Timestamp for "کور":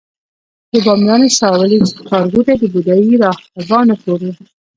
4.03-4.19